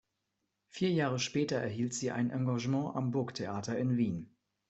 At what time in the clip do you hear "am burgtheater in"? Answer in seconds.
2.95-3.97